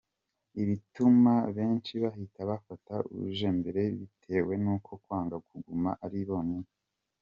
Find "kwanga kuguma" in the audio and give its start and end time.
4.85-5.89